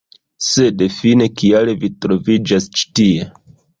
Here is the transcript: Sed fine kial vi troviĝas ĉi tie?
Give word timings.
Sed 0.45 0.81
fine 0.93 1.27
kial 1.41 1.73
vi 1.83 1.91
troviĝas 2.07 2.67
ĉi 2.81 2.89
tie? 3.01 3.29